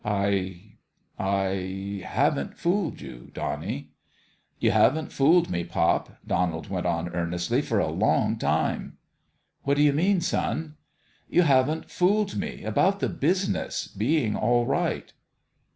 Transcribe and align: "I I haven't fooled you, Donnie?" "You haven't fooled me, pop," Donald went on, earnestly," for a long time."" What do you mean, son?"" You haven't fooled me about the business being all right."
"I 0.03 0.77
I 1.19 2.01
haven't 2.03 2.57
fooled 2.57 3.01
you, 3.01 3.29
Donnie?" 3.35 3.91
"You 4.59 4.71
haven't 4.71 5.11
fooled 5.11 5.51
me, 5.51 5.63
pop," 5.63 6.17
Donald 6.25 6.69
went 6.71 6.87
on, 6.87 7.09
earnestly," 7.09 7.61
for 7.61 7.77
a 7.77 7.91
long 7.91 8.39
time."" 8.39 8.97
What 9.63 9.77
do 9.77 9.83
you 9.83 9.93
mean, 9.93 10.19
son?"" 10.19 10.73
You 11.29 11.43
haven't 11.43 11.91
fooled 11.91 12.35
me 12.35 12.63
about 12.63 12.99
the 12.99 13.09
business 13.09 13.87
being 13.87 14.35
all 14.35 14.65
right." 14.65 15.13